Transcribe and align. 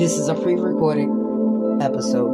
This 0.00 0.16
is 0.16 0.28
a 0.28 0.34
pre 0.34 0.54
recorded 0.54 1.10
episode. 1.82 2.32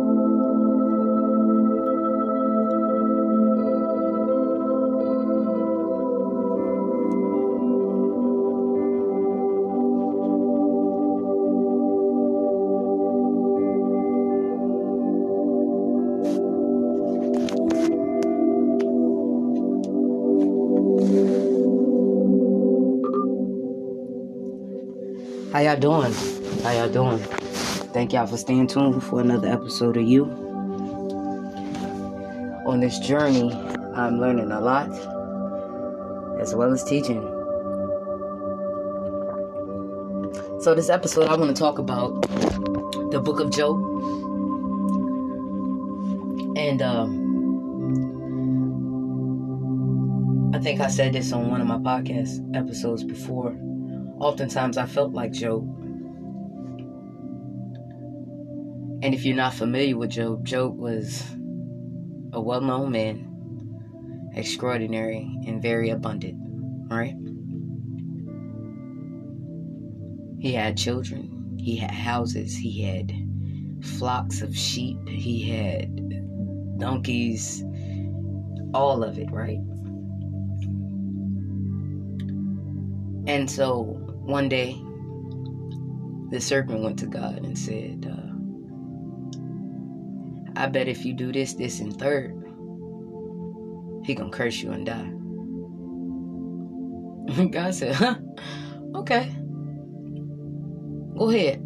How 25.52 25.58
y'all 25.58 25.76
doing? 25.80 26.45
How 26.66 26.72
y'all 26.72 26.88
doing? 26.88 27.18
Thank 27.94 28.12
y'all 28.12 28.26
for 28.26 28.36
staying 28.36 28.66
tuned 28.66 29.00
for 29.04 29.20
another 29.20 29.46
episode 29.46 29.96
of 29.96 30.02
you. 30.02 30.24
On 32.66 32.80
this 32.80 32.98
journey, 32.98 33.52
I'm 33.94 34.18
learning 34.18 34.50
a 34.50 34.60
lot 34.60 34.90
as 36.40 36.56
well 36.56 36.72
as 36.72 36.82
teaching. 36.82 37.22
So, 40.60 40.74
this 40.74 40.90
episode, 40.90 41.28
I 41.28 41.36
want 41.36 41.56
to 41.56 41.60
talk 41.62 41.78
about 41.78 42.22
the 43.12 43.20
book 43.24 43.38
of 43.38 43.52
Job. 43.52 43.76
And 46.56 46.82
um, 46.82 47.22
I 50.52 50.58
think 50.58 50.80
I 50.80 50.88
said 50.88 51.12
this 51.12 51.32
on 51.32 51.48
one 51.48 51.60
of 51.60 51.68
my 51.68 51.78
podcast 51.78 52.56
episodes 52.56 53.04
before. 53.04 53.56
Oftentimes, 54.18 54.76
I 54.76 54.86
felt 54.86 55.12
like 55.12 55.30
Job. 55.30 55.85
And 59.02 59.14
if 59.14 59.24
you're 59.24 59.36
not 59.36 59.54
familiar 59.54 59.96
with 59.96 60.10
Job, 60.10 60.44
Job 60.44 60.76
was 60.76 61.22
a 62.32 62.40
well 62.40 62.60
known 62.60 62.92
man, 62.92 64.30
extraordinary 64.34 65.30
and 65.46 65.60
very 65.60 65.90
abundant, 65.90 66.36
right? 66.90 67.14
He 70.38 70.52
had 70.52 70.76
children, 70.76 71.56
he 71.58 71.76
had 71.76 71.90
houses, 71.90 72.56
he 72.56 72.82
had 72.82 73.12
flocks 73.82 74.42
of 74.42 74.56
sheep, 74.56 74.98
he 75.08 75.48
had 75.48 76.78
donkeys, 76.78 77.64
all 78.74 79.02
of 79.02 79.18
it, 79.18 79.30
right? 79.30 79.58
And 83.26 83.50
so 83.50 83.82
one 84.24 84.48
day, 84.48 84.80
the 86.30 86.40
serpent 86.40 86.82
went 86.82 86.98
to 87.00 87.06
God 87.06 87.44
and 87.44 87.58
said, 87.58 88.06
uh, 88.10 88.25
I 90.56 90.66
bet 90.66 90.88
if 90.88 91.04
you 91.04 91.12
do 91.12 91.32
this, 91.32 91.52
this, 91.54 91.80
and 91.80 91.98
third, 91.98 92.32
he 94.04 94.14
gonna 94.14 94.30
curse 94.30 94.62
you 94.62 94.72
and 94.72 94.86
die. 94.86 95.12
God 97.50 97.74
said, 97.74 97.94
huh? 97.94 98.16
Okay. 98.94 99.34
Go 101.18 101.28
ahead. 101.30 101.62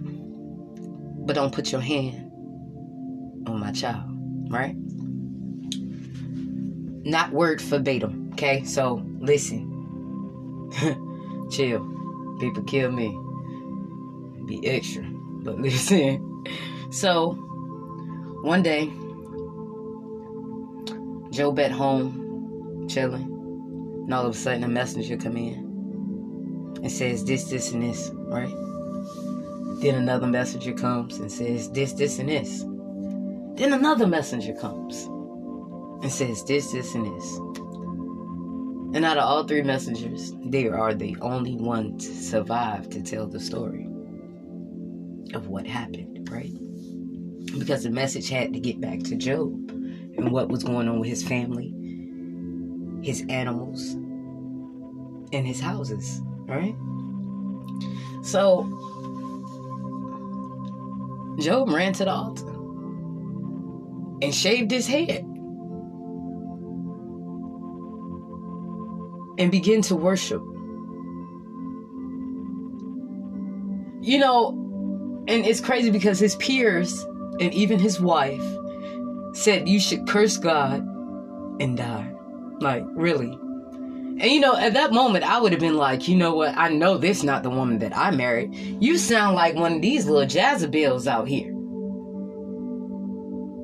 But 1.27 1.34
don't 1.34 1.52
put 1.52 1.70
your 1.70 1.80
hand 1.80 2.30
on 3.47 3.60
my 3.60 3.70
child, 3.72 4.05
right? 4.50 4.74
Not 7.04 7.32
word 7.32 7.60
verbatim, 7.60 8.30
okay? 8.32 8.64
So 8.64 9.04
listen. 9.20 9.69
Chill. 11.50 11.86
People 12.41 12.62
kill 12.64 12.91
me. 12.91 13.16
Be 14.47 14.66
extra. 14.66 15.04
But 15.04 15.58
listen. 15.60 16.44
So 16.91 17.49
one 18.42 18.62
day, 18.62 18.90
Job 21.30 21.58
at 21.60 21.70
home, 21.70 22.86
chilling, 22.88 23.22
and 24.04 24.12
all 24.12 24.26
of 24.26 24.34
a 24.34 24.38
sudden 24.38 24.64
a 24.64 24.68
messenger 24.68 25.16
come 25.16 25.36
in 25.36 26.78
and 26.82 26.90
says 26.90 27.24
this, 27.24 27.44
this, 27.44 27.72
and 27.72 27.82
this, 27.82 28.10
right? 28.14 28.52
Then 29.80 29.94
another 29.94 30.26
messenger 30.26 30.72
comes 30.72 31.18
and 31.18 31.30
says 31.30 31.70
this, 31.70 31.92
this, 31.92 32.18
and 32.18 32.28
this. 32.28 32.64
Then 33.56 33.72
another 33.72 34.06
messenger 34.06 34.54
comes 34.54 35.04
and 36.02 36.10
says 36.10 36.44
this, 36.44 36.72
this, 36.72 36.94
and 36.94 37.06
this. 37.06 37.36
And 38.92 39.04
out 39.04 39.18
of 39.18 39.24
all 39.24 39.44
three 39.44 39.62
messengers, 39.62 40.34
they 40.44 40.66
are 40.66 40.94
the 40.94 41.16
only 41.20 41.54
one 41.54 41.96
to 41.98 42.06
survive 42.06 42.90
to 42.90 43.02
tell 43.02 43.26
the 43.28 43.38
story 43.38 43.86
of 45.32 45.46
what 45.46 45.66
happened, 45.66 46.28
right? 46.30 46.52
Because 47.59 47.83
the 47.83 47.91
message 47.91 48.28
had 48.28 48.53
to 48.53 48.61
get 48.61 48.81
back 48.81 49.00
to 49.00 49.16
Job 49.16 49.71
and 50.16 50.31
what 50.31 50.49
was 50.49 50.62
going 50.62 50.88
on 50.88 51.00
with 51.00 51.09
his 51.09 51.22
family, 51.22 51.75
his 53.03 53.25
animals, 53.28 53.93
and 55.33 55.47
his 55.47 55.61
houses, 55.61 56.21
right? 56.47 56.75
So, 58.22 58.65
Job 61.41 61.71
ran 61.71 61.93
to 61.94 62.05
the 62.05 62.11
altar 62.11 62.47
and 64.22 64.34
shaved 64.34 64.71
his 64.71 64.87
head 64.87 65.25
and 69.38 69.50
began 69.50 69.81
to 69.82 69.97
worship. 69.97 70.43
You 74.03 74.19
know, 74.19 75.25
and 75.28 75.47
it's 75.47 75.61
crazy 75.61 75.91
because 75.91 76.19
his 76.19 76.37
peers 76.37 77.06
and 77.40 77.54
even 77.54 77.78
his 77.78 78.00
wife 78.00 78.42
said 79.32 79.68
you 79.68 79.80
should 79.80 80.06
curse 80.06 80.36
God 80.36 80.80
and 81.60 81.76
die. 81.76 82.12
Like, 82.60 82.84
really. 82.88 83.32
And 83.32 84.30
you 84.30 84.40
know, 84.40 84.54
at 84.54 84.74
that 84.74 84.92
moment, 84.92 85.24
I 85.24 85.40
would 85.40 85.52
have 85.52 85.60
been 85.60 85.76
like, 85.76 86.06
you 86.06 86.16
know 86.16 86.34
what? 86.34 86.54
I 86.56 86.68
know 86.68 86.98
this 86.98 87.22
not 87.22 87.42
the 87.42 87.48
woman 87.48 87.78
that 87.78 87.96
I 87.96 88.10
married. 88.10 88.54
You 88.54 88.98
sound 88.98 89.34
like 89.34 89.54
one 89.54 89.76
of 89.76 89.82
these 89.82 90.04
little 90.04 90.24
Jezebels 90.28 91.06
out 91.06 91.26
here. 91.26 91.52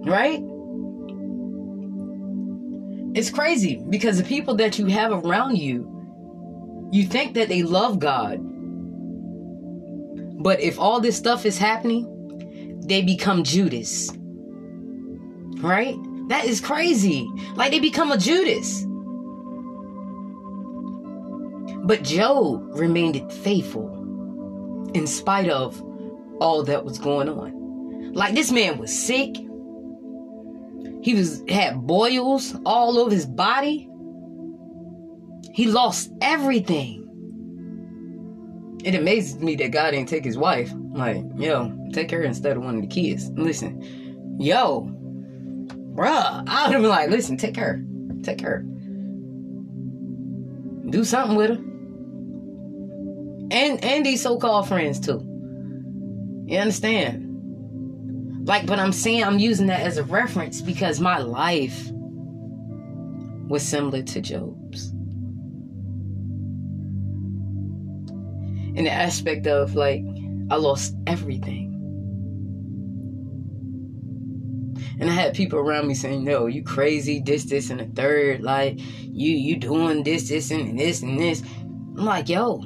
Right? 0.08 0.42
It's 3.14 3.30
crazy 3.30 3.82
because 3.90 4.16
the 4.18 4.24
people 4.24 4.54
that 4.56 4.78
you 4.78 4.86
have 4.86 5.12
around 5.12 5.56
you, 5.58 6.88
you 6.90 7.04
think 7.04 7.34
that 7.34 7.48
they 7.48 7.62
love 7.62 7.98
God. 7.98 8.38
But 10.42 10.60
if 10.60 10.78
all 10.78 11.00
this 11.00 11.16
stuff 11.16 11.44
is 11.44 11.58
happening, 11.58 12.15
they 12.86 13.02
become 13.02 13.44
Judas. 13.44 14.10
Right? 15.58 15.96
That 16.28 16.44
is 16.44 16.60
crazy. 16.60 17.28
Like 17.54 17.70
they 17.72 17.80
become 17.80 18.12
a 18.12 18.18
Judas. 18.18 18.84
But 21.84 22.02
Job 22.02 22.78
remained 22.78 23.32
faithful 23.32 23.92
in 24.94 25.06
spite 25.06 25.48
of 25.48 25.80
all 26.40 26.64
that 26.64 26.84
was 26.84 26.98
going 26.98 27.28
on. 27.28 28.12
Like 28.12 28.34
this 28.34 28.50
man 28.50 28.78
was 28.78 28.96
sick. 28.96 29.36
He 31.02 31.14
was 31.14 31.44
had 31.48 31.86
boils 31.86 32.56
all 32.64 32.98
over 32.98 33.10
his 33.10 33.26
body. 33.26 33.88
He 35.52 35.66
lost 35.66 36.10
everything. 36.20 37.05
It 38.86 38.94
amazes 38.94 39.42
me 39.42 39.56
that 39.56 39.72
God 39.72 39.90
didn't 39.90 40.08
take 40.08 40.24
his 40.24 40.38
wife. 40.38 40.72
Like, 40.92 41.24
yo, 41.34 41.76
take 41.92 42.08
her 42.12 42.22
instead 42.22 42.56
of 42.56 42.62
one 42.62 42.76
of 42.76 42.82
the 42.82 42.86
kids. 42.86 43.28
Listen, 43.30 43.82
yo, 44.38 44.88
bruh, 45.92 46.44
I 46.46 46.66
would 46.66 46.72
have 46.74 46.82
been 46.82 46.90
like, 46.90 47.10
listen, 47.10 47.36
take 47.36 47.56
her. 47.56 47.84
Take 48.22 48.40
her. 48.42 48.64
Do 50.88 51.02
something 51.02 51.36
with 51.36 51.50
her. 51.50 51.56
And 53.50 53.82
and 53.84 54.06
these 54.06 54.22
so-called 54.22 54.68
friends 54.68 55.00
too. 55.00 55.20
You 56.46 56.58
understand? 56.58 57.24
Like, 58.46 58.66
but 58.66 58.78
I'm 58.78 58.92
saying 58.92 59.24
I'm 59.24 59.40
using 59.40 59.66
that 59.66 59.80
as 59.80 59.98
a 59.98 60.04
reference 60.04 60.60
because 60.60 61.00
my 61.00 61.18
life 61.18 61.90
was 63.48 63.64
similar 63.64 64.02
to 64.02 64.20
Job's. 64.20 64.65
In 68.76 68.84
the 68.84 68.92
aspect 68.92 69.46
of 69.46 69.74
like 69.74 70.02
I 70.50 70.56
lost 70.56 70.94
everything. 71.06 71.72
And 74.98 75.10
I 75.10 75.12
had 75.12 75.34
people 75.34 75.58
around 75.58 75.88
me 75.88 75.94
saying, 75.94 76.24
"No, 76.24 76.46
you 76.46 76.62
crazy, 76.62 77.20
this, 77.20 77.44
this, 77.44 77.70
and 77.70 77.80
the 77.80 77.86
third. 77.86 78.42
Like, 78.42 78.78
you, 78.78 79.32
you 79.32 79.56
doing 79.56 80.02
this, 80.04 80.28
this, 80.28 80.50
and 80.50 80.78
this, 80.78 81.02
and 81.02 81.18
this." 81.18 81.42
I'm 81.42 82.04
like, 82.04 82.28
"Yo, 82.28 82.62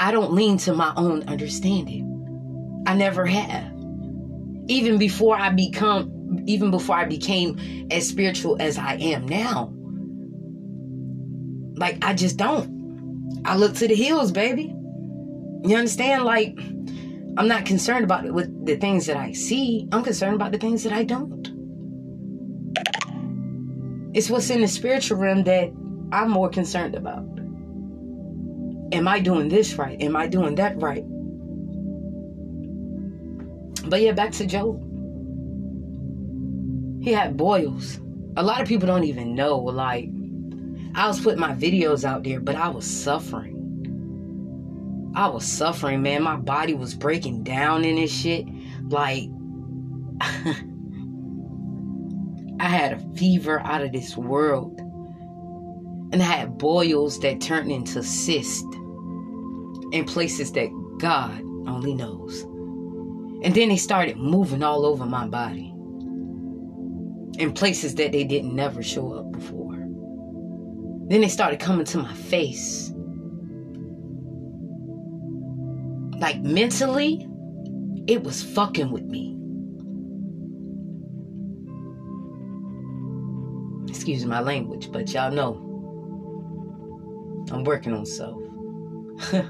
I 0.00 0.10
don't 0.10 0.32
lean 0.32 0.56
to 0.58 0.74
my 0.74 0.92
own 0.96 1.28
understanding. 1.28 2.82
I 2.86 2.94
never 2.94 3.24
have. 3.24 3.72
Even 4.68 4.98
before 4.98 5.38
I 5.38 5.50
become, 5.50 6.44
even 6.46 6.70
before 6.70 6.96
I 6.96 7.04
became 7.04 7.88
as 7.90 8.08
spiritual 8.08 8.56
as 8.60 8.78
I 8.78 8.94
am 8.94 9.26
now. 9.26 9.72
Like, 11.76 12.04
I 12.04 12.14
just 12.14 12.36
don't. 12.36 12.81
I 13.44 13.56
look 13.56 13.74
to 13.76 13.88
the 13.88 13.94
hills, 13.94 14.32
baby. 14.32 14.74
You 15.64 15.76
understand? 15.76 16.24
Like, 16.24 16.58
I'm 17.36 17.48
not 17.48 17.64
concerned 17.64 18.04
about 18.04 18.26
it 18.26 18.34
with 18.34 18.66
the 18.66 18.76
things 18.76 19.06
that 19.06 19.16
I 19.16 19.32
see. 19.32 19.88
I'm 19.92 20.02
concerned 20.02 20.34
about 20.34 20.52
the 20.52 20.58
things 20.58 20.82
that 20.84 20.92
I 20.92 21.04
don't. 21.04 21.48
It's 24.14 24.28
what's 24.28 24.50
in 24.50 24.60
the 24.60 24.68
spiritual 24.68 25.18
realm 25.18 25.44
that 25.44 25.72
I'm 26.12 26.30
more 26.30 26.50
concerned 26.50 26.94
about. 26.94 27.24
Am 28.92 29.08
I 29.08 29.20
doing 29.20 29.48
this 29.48 29.74
right? 29.76 30.00
Am 30.02 30.14
I 30.16 30.26
doing 30.26 30.56
that 30.56 30.76
right? 30.80 31.04
But 33.88 34.02
yeah, 34.02 34.12
back 34.12 34.32
to 34.32 34.46
Job. 34.46 34.80
He 37.02 37.12
had 37.12 37.36
boils. 37.36 37.98
A 38.36 38.42
lot 38.42 38.60
of 38.60 38.68
people 38.68 38.86
don't 38.86 39.04
even 39.04 39.34
know. 39.34 39.58
Like, 39.58 40.10
I 40.94 41.08
was 41.08 41.20
putting 41.20 41.40
my 41.40 41.54
videos 41.54 42.04
out 42.04 42.22
there, 42.22 42.40
but 42.40 42.54
I 42.54 42.68
was 42.68 42.86
suffering. 42.86 43.58
I 45.14 45.28
was 45.28 45.44
suffering, 45.44 46.02
man. 46.02 46.22
My 46.22 46.36
body 46.36 46.74
was 46.74 46.94
breaking 46.94 47.44
down 47.44 47.84
in 47.84 47.96
this 47.96 48.12
shit. 48.12 48.46
Like, 48.88 49.28
I 52.60 52.68
had 52.68 52.92
a 52.92 52.98
fever 53.16 53.60
out 53.60 53.82
of 53.82 53.92
this 53.92 54.16
world. 54.16 54.78
And 56.12 56.22
I 56.22 56.26
had 56.26 56.58
boils 56.58 57.18
that 57.20 57.40
turned 57.40 57.72
into 57.72 58.02
cysts 58.02 58.62
in 59.92 60.04
places 60.06 60.52
that 60.52 60.68
God 60.98 61.40
only 61.66 61.94
knows. 61.94 62.42
And 63.42 63.54
then 63.54 63.70
they 63.70 63.76
started 63.76 64.18
moving 64.18 64.62
all 64.62 64.84
over 64.84 65.06
my 65.06 65.26
body 65.26 65.72
in 67.38 67.52
places 67.54 67.94
that 67.96 68.12
they 68.12 68.24
didn't 68.24 68.54
never 68.54 68.82
show 68.82 69.12
up 69.14 69.32
before. 69.32 69.61
Then 71.12 71.20
they 71.20 71.28
started 71.28 71.60
coming 71.60 71.84
to 71.84 71.98
my 71.98 72.14
face. 72.14 72.90
Like 76.18 76.40
mentally, 76.40 77.28
it 78.06 78.24
was 78.24 78.42
fucking 78.42 78.90
with 78.90 79.02
me. 79.02 79.36
Excuse 83.90 84.24
my 84.24 84.40
language, 84.40 84.90
but 84.90 85.12
y'all 85.12 85.30
know 85.30 85.58
I'm 87.52 87.64
working 87.64 87.92
on 87.92 88.06
self. 88.06 88.40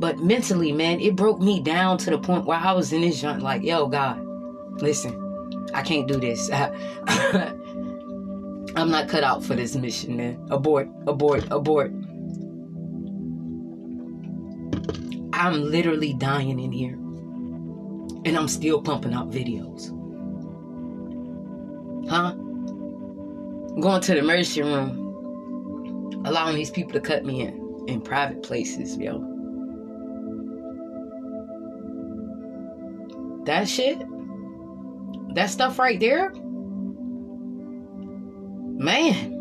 but 0.00 0.18
mentally, 0.18 0.72
man, 0.72 0.98
it 0.98 1.14
broke 1.14 1.40
me 1.40 1.60
down 1.60 1.98
to 1.98 2.10
the 2.10 2.18
point 2.18 2.46
where 2.46 2.58
I 2.58 2.72
was 2.72 2.92
in 2.92 3.02
this 3.02 3.20
joint 3.20 3.42
like, 3.42 3.62
yo, 3.62 3.86
God, 3.86 4.18
listen, 4.82 5.70
I 5.72 5.82
can't 5.82 6.08
do 6.08 6.18
this. 6.18 6.50
I'm 8.74 8.90
not 8.90 9.08
cut 9.08 9.22
out 9.22 9.44
for 9.44 9.54
this 9.54 9.76
mission, 9.76 10.16
man. 10.16 10.46
Abort, 10.50 10.88
abort, 11.06 11.44
abort. 11.50 11.92
I'm 15.34 15.62
literally 15.62 16.14
dying 16.14 16.58
in 16.58 16.72
here. 16.72 16.94
And 18.24 18.36
I'm 18.36 18.48
still 18.48 18.80
pumping 18.80 19.12
out 19.12 19.30
videos. 19.30 19.90
Huh? 22.08 22.34
Going 23.80 24.00
to 24.02 24.12
the 24.12 24.18
emergency 24.18 24.62
room, 24.62 26.22
allowing 26.24 26.54
these 26.56 26.70
people 26.70 26.92
to 26.92 27.00
cut 27.00 27.24
me 27.24 27.42
in 27.42 27.84
in 27.88 28.00
private 28.00 28.42
places, 28.42 28.96
yo. 28.96 29.28
That 33.44 33.68
shit, 33.68 33.98
that 35.34 35.50
stuff 35.50 35.78
right 35.78 35.98
there, 35.98 36.32
man, 38.82 39.32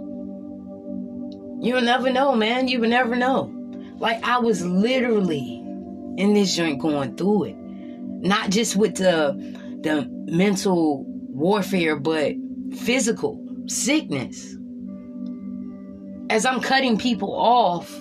you 1.61 1.73
will 1.73 1.81
never 1.81 2.09
know, 2.11 2.35
man. 2.35 2.67
You 2.67 2.79
will 2.79 2.89
never 2.89 3.15
know. 3.15 3.53
Like, 3.97 4.23
I 4.23 4.39
was 4.39 4.65
literally 4.65 5.57
in 6.17 6.33
this 6.33 6.55
joint 6.55 6.79
going 6.79 7.15
through 7.15 7.45
it. 7.45 7.55
Not 7.57 8.49
just 8.49 8.75
with 8.75 8.95
the 8.95 9.33
the 9.81 10.07
mental 10.31 11.05
warfare, 11.07 11.95
but 11.95 12.35
physical 12.77 13.43
sickness. 13.67 14.55
As 16.29 16.45
I'm 16.45 16.61
cutting 16.61 16.97
people 16.97 17.33
off, 17.35 17.91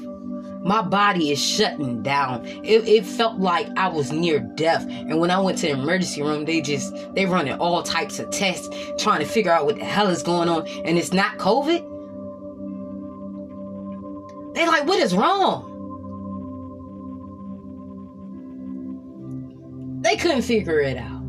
my 0.63 0.83
body 0.83 1.31
is 1.31 1.43
shutting 1.43 2.03
down. 2.03 2.45
It, 2.47 2.87
it, 2.87 3.07
felt 3.07 3.39
like 3.39 3.67
I 3.79 3.89
was 3.89 4.13
near 4.13 4.41
death. 4.41 4.87
And 4.87 5.19
when 5.19 5.31
I 5.31 5.41
went 5.41 5.59
to 5.59 5.67
the 5.67 5.73
emergency 5.73 6.23
room, 6.23 6.45
they 6.45 6.61
just 6.61 6.93
they 7.15 7.25
running 7.25 7.55
all 7.55 7.83
types 7.83 8.19
of 8.19 8.31
tests, 8.31 8.69
trying 8.99 9.21
to 9.21 9.27
figure 9.27 9.51
out 9.51 9.65
what 9.65 9.77
the 9.77 9.85
hell 9.85 10.09
is 10.09 10.23
going 10.23 10.49
on. 10.51 10.69
And 10.85 10.99
it's 10.99 11.13
not 11.13 11.39
COVID. 11.39 11.87
They 14.55 14.67
like, 14.67 14.87
what 14.87 14.99
is 14.99 15.15
wrong? 15.15 15.69
They 20.03 20.17
couldn't 20.17 20.43
figure 20.43 20.81
it 20.81 20.99
out. 20.99 21.21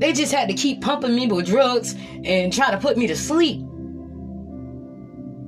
They 0.00 0.12
just 0.12 0.32
had 0.32 0.48
to 0.48 0.54
keep 0.54 0.80
pumping 0.80 1.14
me 1.14 1.28
with 1.28 1.46
drugs 1.46 1.94
and 2.24 2.52
try 2.52 2.72
to 2.72 2.78
put 2.78 2.96
me 2.96 3.06
to 3.06 3.16
sleep. 3.16 3.64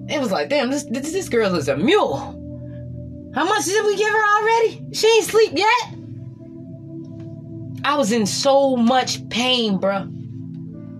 It 0.08 0.20
was 0.20 0.30
like, 0.30 0.48
damn, 0.48 0.70
this 0.70 0.84
this, 0.84 1.12
this 1.12 1.28
girl 1.28 1.54
is 1.56 1.68
a 1.68 1.76
mule. 1.76 2.16
How 3.34 3.44
much 3.44 3.64
did 3.64 3.84
we 3.84 3.96
give 3.96 4.12
her 4.12 4.38
already? 4.38 4.86
She 4.92 5.06
ain't 5.06 5.24
sleep 5.24 5.52
yet. 5.54 5.94
I 7.84 7.96
was 7.96 8.10
in 8.12 8.26
so 8.26 8.76
much 8.76 9.28
pain, 9.28 9.78
bruh. 9.78 10.12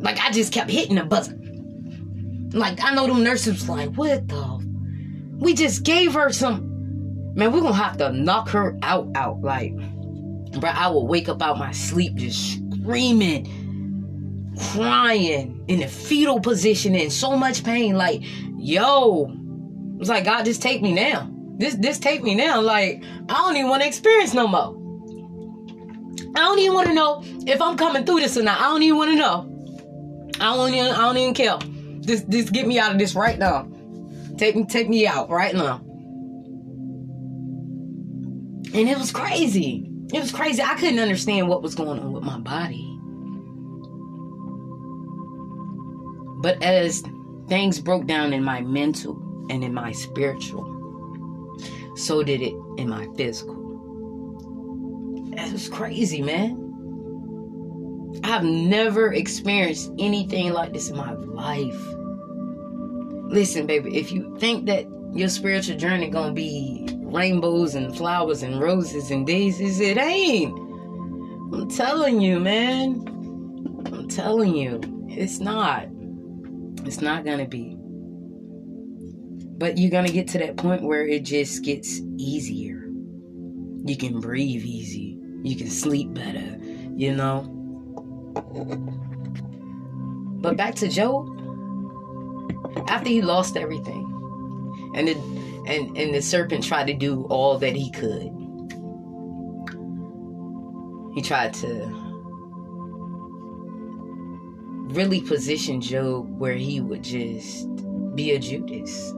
Like 0.00 0.18
I 0.18 0.30
just 0.30 0.52
kept 0.52 0.70
hitting 0.70 0.96
the 0.96 1.04
buzzer. 1.04 1.38
Like 2.52 2.82
I 2.82 2.94
know 2.94 3.06
them 3.06 3.22
nurses 3.22 3.68
like, 3.68 3.94
what 3.94 4.28
the? 4.28 4.56
We 5.38 5.54
just 5.54 5.82
gave 5.82 6.14
her 6.14 6.32
some. 6.32 7.34
Man, 7.34 7.52
we're 7.52 7.60
gonna 7.60 7.74
have 7.74 7.98
to 7.98 8.12
knock 8.12 8.48
her 8.50 8.78
out, 8.82 9.08
out. 9.14 9.40
Like, 9.42 9.72
bruh, 9.74 10.74
I 10.74 10.88
will 10.88 11.06
wake 11.06 11.28
up 11.28 11.42
out 11.42 11.58
my 11.58 11.72
sleep 11.72 12.14
just 12.16 12.60
screaming, 12.80 14.54
crying 14.72 15.64
in 15.68 15.82
a 15.82 15.88
fetal 15.88 16.40
position 16.40 16.94
in 16.94 17.10
so 17.10 17.36
much 17.36 17.64
pain. 17.64 17.96
Like, 17.96 18.22
yo, 18.66 19.32
it's 20.00 20.08
like 20.08 20.24
God, 20.24 20.44
just 20.44 20.60
take 20.60 20.82
me 20.82 20.92
now. 20.92 21.30
This 21.58 21.74
this 21.74 21.98
take 21.98 22.22
me 22.22 22.34
now. 22.34 22.60
Like, 22.60 23.04
I 23.28 23.34
don't 23.34 23.56
even 23.56 23.70
want 23.70 23.82
to 23.82 23.88
experience 23.88 24.34
no 24.34 24.46
more. 24.48 24.74
I 26.34 26.40
don't 26.40 26.58
even 26.58 26.74
want 26.74 26.88
to 26.88 26.94
know 26.94 27.22
if 27.46 27.62
I'm 27.62 27.76
coming 27.76 28.04
through 28.04 28.20
this 28.20 28.36
or 28.36 28.42
not. 28.42 28.60
I 28.60 28.64
don't 28.64 28.82
even 28.82 28.98
want 28.98 29.10
to 29.12 29.16
know. 29.16 30.32
I 30.40 30.54
don't 30.54 30.74
even 30.74 30.92
I 30.92 31.02
don't 31.02 31.16
even 31.16 31.34
care. 31.34 31.58
Just 32.00 32.28
just 32.28 32.52
get 32.52 32.66
me 32.66 32.78
out 32.78 32.92
of 32.92 32.98
this 32.98 33.14
right 33.14 33.38
now. 33.38 33.68
Take 34.36 34.56
me 34.56 34.66
take 34.66 34.88
me 34.88 35.06
out 35.06 35.30
right 35.30 35.54
now. 35.54 35.80
And 38.74 38.88
it 38.88 38.98
was 38.98 39.12
crazy. 39.12 39.90
It 40.12 40.20
was 40.20 40.32
crazy. 40.32 40.60
I 40.60 40.74
couldn't 40.74 40.98
understand 40.98 41.48
what 41.48 41.62
was 41.62 41.74
going 41.74 41.98
on 42.00 42.12
with 42.12 42.24
my 42.24 42.38
body. 42.38 42.82
But 46.42 46.62
as 46.62 47.02
things 47.48 47.80
broke 47.80 48.06
down 48.06 48.32
in 48.32 48.42
my 48.42 48.60
mental 48.60 49.16
and 49.50 49.62
in 49.62 49.72
my 49.72 49.92
spiritual, 49.92 50.64
so 51.96 52.22
did 52.22 52.42
it 52.42 52.54
in 52.78 52.88
my 52.88 53.06
physical. 53.16 53.54
That 55.36 55.52
was 55.52 55.68
crazy, 55.68 56.22
man. 56.22 56.62
I've 58.24 58.44
never 58.44 59.12
experienced 59.12 59.92
anything 59.98 60.52
like 60.52 60.72
this 60.72 60.88
in 60.88 60.96
my 60.96 61.12
life. 61.12 61.80
Listen, 63.30 63.66
baby, 63.66 63.96
if 63.96 64.10
you 64.12 64.36
think 64.38 64.66
that 64.66 64.86
your 65.12 65.28
spiritual 65.28 65.76
journey 65.76 66.10
gonna 66.10 66.32
be 66.32 66.86
rainbows 67.16 67.74
and 67.74 67.96
flowers 67.96 68.42
and 68.42 68.60
roses 68.60 69.10
and 69.10 69.26
daisies. 69.26 69.80
It 69.80 69.96
ain't. 69.96 70.56
I'm 71.52 71.68
telling 71.70 72.20
you, 72.20 72.38
man. 72.38 73.04
I'm 73.86 74.08
telling 74.08 74.54
you, 74.54 74.80
it's 75.08 75.38
not. 75.38 75.88
It's 76.86 77.00
not 77.00 77.24
gonna 77.24 77.46
be. 77.46 77.76
But 79.58 79.76
you're 79.76 79.90
gonna 79.90 80.08
get 80.08 80.28
to 80.28 80.38
that 80.38 80.56
point 80.56 80.82
where 80.82 81.06
it 81.06 81.24
just 81.24 81.64
gets 81.64 82.00
easier. 82.16 82.88
You 83.84 83.96
can 83.96 84.20
breathe 84.20 84.62
easy. 84.64 85.18
You 85.42 85.56
can 85.56 85.68
sleep 85.68 86.14
better, 86.14 86.58
you 86.94 87.14
know? 87.14 87.42
But 90.40 90.56
back 90.56 90.74
to 90.76 90.88
Job. 90.88 91.32
After 92.88 93.08
he 93.08 93.22
lost 93.22 93.56
everything, 93.56 94.92
and 94.94 95.08
it 95.08 95.16
and 95.66 95.96
and 95.96 96.14
the 96.14 96.22
serpent 96.22 96.62
tried 96.64 96.86
to 96.86 96.94
do 96.94 97.24
all 97.24 97.58
that 97.58 97.74
he 97.74 97.90
could 97.90 98.32
he 101.16 101.22
tried 101.22 101.54
to 101.54 102.05
really 104.96 105.20
position 105.20 105.78
job 105.78 106.26
where 106.38 106.54
he 106.54 106.80
would 106.80 107.04
just 107.04 107.68
be 108.14 108.30
a 108.30 108.38
judas. 108.38 109.12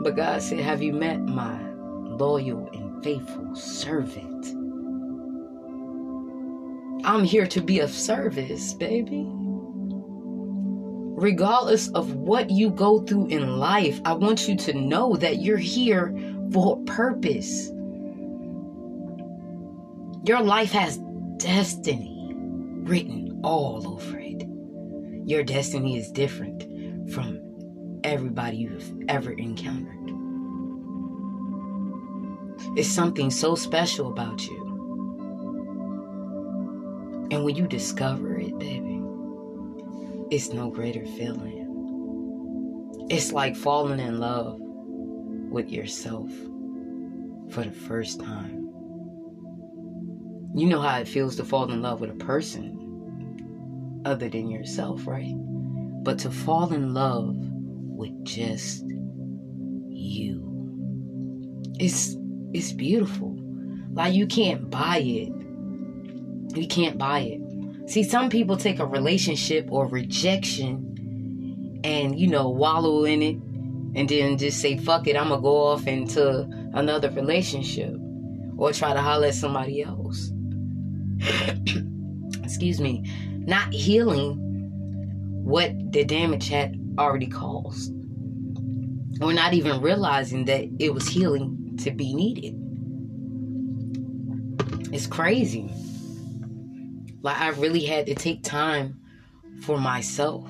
But 0.00 0.16
god 0.16 0.42
said 0.42 0.58
have 0.58 0.82
you 0.82 0.92
met 0.92 1.20
my 1.20 1.56
loyal 1.76 2.68
and 2.72 3.02
faithful 3.04 3.54
servant? 3.54 4.46
I'm 7.06 7.22
here 7.22 7.46
to 7.46 7.60
be 7.60 7.78
of 7.78 7.92
service 7.92 8.74
baby. 8.74 9.28
Regardless 11.16 11.88
of 11.90 12.14
what 12.14 12.50
you 12.50 12.70
go 12.70 12.98
through 12.98 13.28
in 13.28 13.58
life, 13.58 14.00
I 14.04 14.14
want 14.14 14.48
you 14.48 14.56
to 14.56 14.72
know 14.74 15.14
that 15.16 15.40
you're 15.40 15.56
here 15.56 16.12
for 16.50 16.78
a 16.78 16.84
purpose. 16.84 17.70
Your 20.24 20.42
life 20.42 20.72
has 20.72 20.98
destiny 21.36 22.13
written 22.84 23.40
all 23.42 23.86
over 23.88 24.18
it. 24.18 24.44
Your 25.26 25.42
destiny 25.42 25.98
is 25.98 26.10
different 26.10 26.62
from 27.12 27.40
everybody 28.04 28.58
you've 28.58 28.92
ever 29.08 29.32
encountered. 29.32 30.10
It's 32.76 32.88
something 32.88 33.30
so 33.30 33.54
special 33.54 34.08
about 34.08 34.46
you. 34.46 34.60
And 37.30 37.44
when 37.44 37.56
you 37.56 37.66
discover 37.66 38.38
it, 38.38 38.58
baby, 38.58 39.02
it's 40.30 40.52
no 40.52 40.70
greater 40.70 41.06
feeling. 41.06 41.62
It's 43.10 43.32
like 43.32 43.56
falling 43.56 44.00
in 44.00 44.18
love 44.18 44.58
with 44.58 45.70
yourself 45.70 46.30
for 47.50 47.64
the 47.64 47.72
first 47.72 48.20
time. 48.20 48.68
You 50.54 50.66
know 50.66 50.80
how 50.80 50.98
it 50.98 51.08
feels 51.08 51.36
to 51.36 51.44
fall 51.44 51.70
in 51.70 51.80
love 51.82 52.00
with 52.00 52.10
a 52.10 52.14
person 52.14 52.73
other 54.04 54.28
than 54.28 54.50
yourself, 54.50 55.06
right? 55.06 55.34
But 56.02 56.18
to 56.20 56.30
fall 56.30 56.72
in 56.72 56.94
love 56.94 57.34
with 57.36 58.24
just 58.24 58.84
you. 59.88 60.42
It's 61.78 62.16
it's 62.52 62.72
beautiful. 62.72 63.36
Like 63.92 64.14
you 64.14 64.26
can't 64.26 64.70
buy 64.70 64.98
it. 64.98 65.32
You 66.56 66.66
can't 66.68 66.98
buy 66.98 67.20
it. 67.20 67.40
See, 67.90 68.02
some 68.02 68.30
people 68.30 68.56
take 68.56 68.78
a 68.78 68.86
relationship 68.86 69.68
or 69.70 69.86
rejection 69.86 71.80
and, 71.84 72.18
you 72.18 72.28
know, 72.28 72.48
wallow 72.48 73.04
in 73.04 73.22
it 73.22 73.36
and 73.96 74.08
then 74.08 74.38
just 74.38 74.60
say, 74.60 74.78
fuck 74.78 75.06
it, 75.06 75.16
I'm 75.16 75.28
to 75.28 75.36
go 75.38 75.66
off 75.66 75.86
into 75.86 76.48
another 76.72 77.10
relationship 77.10 77.94
or 78.56 78.72
try 78.72 78.94
to 78.94 79.00
holler 79.00 79.26
at 79.28 79.34
somebody 79.34 79.82
else. 79.82 80.32
Excuse 82.42 82.80
me. 82.80 83.04
Not 83.46 83.72
healing 83.72 84.40
what 85.44 85.92
the 85.92 86.04
damage 86.04 86.48
had 86.48 86.80
already 86.98 87.26
caused. 87.26 87.92
Or 89.20 89.32
not 89.32 89.54
even 89.54 89.80
realizing 89.80 90.46
that 90.46 90.66
it 90.78 90.92
was 90.92 91.06
healing 91.06 91.78
to 91.82 91.90
be 91.90 92.14
needed. 92.14 92.60
It's 94.92 95.06
crazy. 95.06 95.70
Like, 97.22 97.40
I 97.40 97.48
really 97.50 97.84
had 97.84 98.06
to 98.06 98.14
take 98.14 98.42
time 98.42 99.00
for 99.62 99.78
myself. 99.78 100.48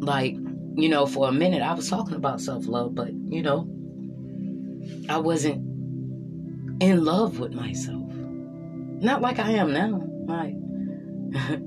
Like, 0.00 0.36
you 0.76 0.88
know, 0.88 1.06
for 1.06 1.28
a 1.28 1.32
minute 1.32 1.62
I 1.62 1.72
was 1.74 1.88
talking 1.88 2.14
about 2.14 2.40
self 2.40 2.66
love, 2.66 2.94
but, 2.94 3.12
you 3.12 3.42
know, 3.42 3.68
I 5.08 5.18
wasn't 5.18 5.58
in 6.82 7.04
love 7.04 7.38
with 7.38 7.52
myself. 7.52 8.13
Not 9.00 9.20
like 9.20 9.38
I 9.38 9.52
am 9.52 9.72
now. 9.72 10.02
Like, 10.26 10.54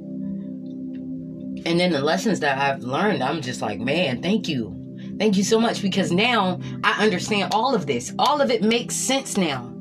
and 1.66 1.80
then 1.80 1.92
the 1.92 2.02
lessons 2.02 2.40
that 2.42 2.58
I've 2.58 2.84
learned, 2.84 3.24
I'm 3.24 3.42
just 3.42 3.62
like, 3.62 3.80
man, 3.80 4.22
thank 4.22 4.48
you. 4.48 4.74
Thank 5.20 5.38
you 5.38 5.44
so 5.44 5.60
much 5.60 5.82
because 5.82 6.12
now 6.12 6.60
I 6.84 7.04
understand 7.04 7.54
all 7.54 7.76
of 7.76 7.86
this. 7.86 8.14
All 8.20 8.42
of 8.42 8.52
it 8.52 8.62
makes 8.64 8.96
sense 8.96 9.38
now. 9.38 9.74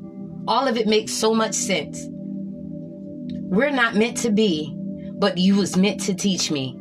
All 0.47 0.67
of 0.67 0.77
it 0.77 0.87
makes 0.87 1.13
so 1.13 1.33
much 1.33 1.53
sense. 1.53 2.05
We're 2.09 3.71
not 3.71 3.95
meant 3.95 4.17
to 4.17 4.31
be, 4.31 4.75
but 5.19 5.37
you 5.37 5.55
was 5.55 5.77
meant 5.77 6.01
to 6.01 6.13
teach 6.13 6.51
me 6.51 6.77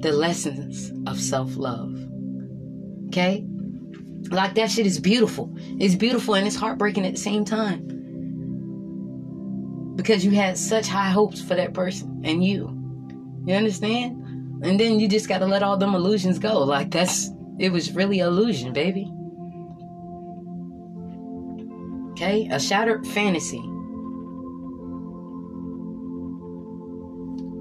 the 0.00 0.12
lessons 0.12 0.92
of 1.06 1.20
self-love. 1.20 2.06
Okay? 3.08 3.44
Like 4.30 4.54
that 4.54 4.70
shit 4.70 4.86
is 4.86 4.98
beautiful. 5.00 5.54
It's 5.78 5.94
beautiful 5.94 6.34
and 6.34 6.46
it's 6.46 6.56
heartbreaking 6.56 7.06
at 7.06 7.12
the 7.12 7.20
same 7.20 7.44
time. 7.44 7.95
Because 9.96 10.24
you 10.24 10.30
had 10.30 10.56
such 10.56 10.86
high 10.86 11.10
hopes 11.10 11.42
for 11.42 11.54
that 11.54 11.74
person 11.74 12.22
and 12.24 12.44
you. 12.44 12.72
You 13.46 13.54
understand? 13.54 14.22
And 14.62 14.78
then 14.78 15.00
you 15.00 15.08
just 15.08 15.28
gotta 15.28 15.46
let 15.46 15.62
all 15.62 15.76
them 15.76 15.94
illusions 15.94 16.38
go. 16.38 16.60
Like 16.60 16.90
that's 16.90 17.30
it 17.58 17.72
was 17.72 17.92
really 17.92 18.20
illusion, 18.20 18.72
baby. 18.72 19.10
Okay? 22.12 22.48
A 22.50 22.60
shattered 22.60 23.06
fantasy. 23.08 23.62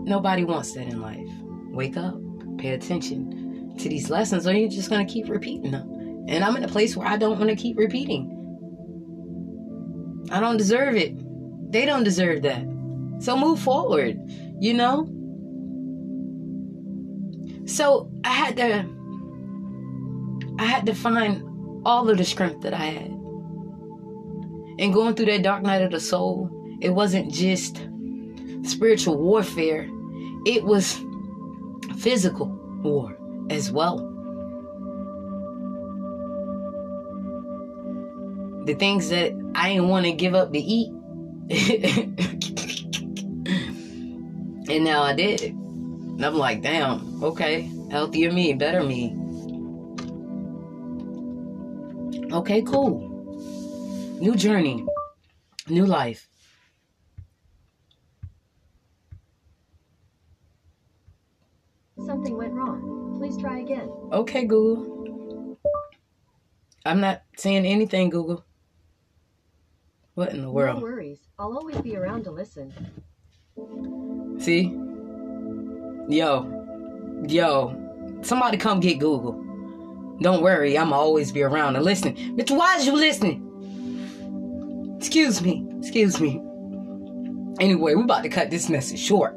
Nobody 0.08 0.44
wants 0.44 0.74
that 0.74 0.88
in 0.88 1.02
life. 1.02 1.28
Wake 1.72 1.98
up, 1.98 2.16
pay 2.58 2.72
attention 2.72 3.76
to 3.78 3.90
these 3.90 4.10
lessons, 4.10 4.46
or 4.46 4.54
you're 4.54 4.70
just 4.70 4.90
gonna 4.90 5.06
keep 5.06 5.28
repeating 5.30 5.72
them. 5.72 5.96
And 6.28 6.44
I'm 6.44 6.56
in 6.56 6.64
a 6.64 6.68
place 6.68 6.96
where 6.96 7.08
I 7.08 7.18
don't 7.18 7.38
want 7.38 7.50
to 7.50 7.56
keep 7.56 7.78
repeating. 7.78 8.32
I 10.32 10.40
don't 10.40 10.58
deserve 10.58 10.96
it. 10.96 11.16
They 11.70 11.86
don't 11.86 12.04
deserve 12.04 12.44
that. 12.44 12.64
So 13.20 13.38
move 13.38 13.60
forward, 13.60 14.20
you 14.60 14.74
know? 14.74 15.10
So 17.66 18.12
I 18.24 18.30
had 18.30 18.58
to 18.58 18.86
I 20.58 20.66
had 20.66 20.86
to 20.86 20.94
find 20.94 21.44
all 21.86 22.10
of 22.10 22.18
the 22.18 22.24
strength 22.24 22.62
that 22.62 22.74
I 22.74 22.86
had. 22.86 23.12
And 24.78 24.94
going 24.94 25.16
through 25.16 25.28
that 25.28 25.44
dark 25.44 25.64
night 25.64 25.82
of 25.82 25.92
the 25.92 26.00
soul, 26.00 26.50
it 26.82 26.90
wasn't 26.90 27.32
just 27.32 27.88
spiritual 28.64 29.18
warfare, 29.18 29.90
it 30.46 30.64
was 30.64 31.00
physical 31.98 32.48
war 32.82 33.18
as 33.50 33.72
well. 33.72 33.98
The 38.66 38.76
things 38.76 39.10
that 39.10 39.32
I 39.56 39.74
didn't 39.74 39.90
want 39.90 40.06
to 40.06 40.12
give 40.12 40.34
up 40.34 40.52
to 40.52 40.60
eat. 40.60 40.92
and 44.70 44.84
now 44.84 45.04
I 45.04 45.14
did. 45.14 45.42
And 45.44 46.26
I'm 46.26 46.36
like, 46.36 46.64
damn, 46.64 47.24
okay, 47.24 47.70
healthier 47.92 48.32
me, 48.32 48.54
better 48.54 48.84
me. 48.84 49.16
Okay, 52.34 52.64
cool. 52.64 54.18
New 54.20 54.36
journey, 54.36 54.86
new 55.70 55.86
life. 55.86 56.28
Something 62.06 62.38
went 62.38 62.54
wrong. 62.54 63.18
Please 63.20 63.38
try 63.38 63.60
again. 63.60 63.90
Okay, 64.12 64.46
Google. 64.46 65.58
I'm 66.86 67.02
not 67.02 67.22
saying 67.38 67.66
anything, 67.66 68.10
Google. 68.10 68.46
What 70.16 70.34
in 70.34 70.42
the 70.42 70.50
world? 70.50 70.82
I'll 71.38 71.58
always 71.58 71.78
be 71.82 71.98
around 71.98 72.24
to 72.24 72.32
listen. 72.32 72.74
See? 74.40 74.74
Yo. 76.08 77.26
Yo. 77.28 77.76
Somebody 78.22 78.58
come 78.58 78.80
get 78.80 79.00
Google. 79.00 79.34
Don't 80.22 80.42
worry, 80.42 80.78
I'ma 80.78 80.96
always 80.96 81.34
be 81.34 81.44
around 81.44 81.74
to 81.74 81.82
listen. 81.82 82.16
Bitch, 82.38 82.56
why 82.56 82.78
is 82.78 82.86
you 82.86 82.94
listening? 82.94 83.42
Excuse 84.98 85.42
me. 85.42 85.68
Excuse 85.80 86.22
me. 86.22 86.42
Anyway, 87.60 87.96
we 87.96 88.04
about 88.04 88.24
to 88.24 88.30
cut 88.30 88.50
this 88.50 88.70
message 88.70 89.00
short. 89.00 89.36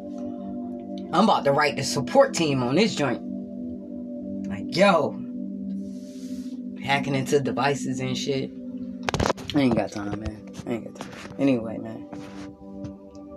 I'm 1.12 1.24
about 1.24 1.44
to 1.46 1.52
write 1.52 1.74
the 1.76 1.82
support 1.82 2.32
team 2.32 2.62
on 2.62 2.76
this 2.76 2.94
joint. 2.94 3.20
Like, 4.48 4.76
yo. 4.76 5.20
Hacking 6.80 7.16
into 7.16 7.40
devices 7.40 7.98
and 7.98 8.16
shit. 8.16 8.52
I 9.54 9.60
ain't 9.60 9.76
got 9.76 9.90
time, 9.90 10.20
man. 10.20 10.37
Ain't 10.68 10.84
got 10.84 10.94
time. 11.00 11.34
Anyway, 11.38 11.78
man. 11.78 12.08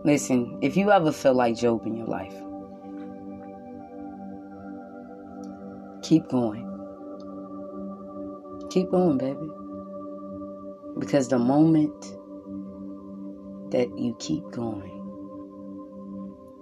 Listen, 0.04 0.60
if 0.62 0.76
you 0.76 0.92
ever 0.92 1.12
feel 1.12 1.34
like 1.34 1.56
Job 1.56 1.86
in 1.86 1.96
your 1.96 2.08
life, 2.08 2.34
keep 6.02 6.28
going. 6.28 6.68
Keep 8.72 8.92
going, 8.92 9.18
baby. 9.18 9.50
Because 11.00 11.28
the 11.28 11.40
moment 11.40 12.02
that 13.72 13.88
you 13.98 14.16
keep 14.20 14.44
going, 14.52 14.98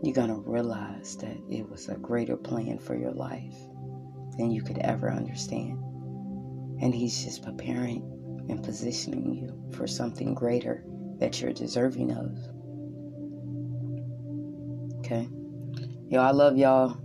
you're 0.04 0.14
going 0.14 0.30
to 0.30 0.42
realize 0.46 1.18
that 1.18 1.38
it 1.50 1.70
was 1.70 1.90
a 1.90 1.96
greater 1.96 2.38
plan 2.38 2.78
for 2.78 2.96
your 2.96 3.12
life 3.12 3.56
than 4.38 4.52
you 4.52 4.62
could 4.62 4.78
ever 4.80 5.12
understand. 5.12 5.78
And 6.82 6.94
He's 6.94 7.24
just 7.24 7.44
preparing 7.44 8.19
and 8.50 8.64
positioning 8.64 9.34
you 9.34 9.78
for 9.78 9.88
something 9.88 10.34
greater 10.34 10.84
that 11.20 11.40
you're 11.40 11.54
deserving 11.54 12.12
of. 12.12 12.36
Okay? 15.00 15.28
Yo, 16.10 16.22
I 16.22 16.32
love 16.32 16.58
y'all. 16.58 16.98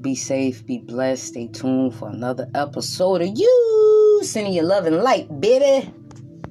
Be 0.00 0.14
safe, 0.14 0.66
be 0.66 0.78
blessed. 0.78 1.24
Stay 1.28 1.48
tuned 1.48 1.94
for 1.94 2.08
another 2.08 2.48
episode 2.54 3.22
of 3.22 3.28
you. 3.34 4.20
Sending 4.22 4.52
your 4.52 4.64
love 4.64 4.86
and 4.86 4.96
light, 4.96 5.40
baby. 5.40 5.92